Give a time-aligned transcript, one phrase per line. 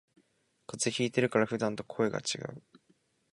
[0.65, 2.63] 風邪ひいてるから普段と声がちがう